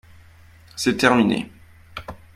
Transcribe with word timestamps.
C’est 0.75 0.97
terminé 0.97 1.47